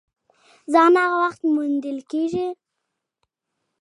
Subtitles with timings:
[0.73, 2.47] ځان هغه وخت موندل کېږي!